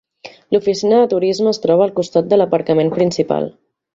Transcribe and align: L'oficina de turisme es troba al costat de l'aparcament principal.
L'oficina 0.53 1.01
de 1.01 1.09
turisme 1.11 1.51
es 1.51 1.61
troba 1.67 1.85
al 1.87 1.93
costat 2.01 2.33
de 2.33 2.39
l'aparcament 2.41 2.93
principal. 2.99 3.49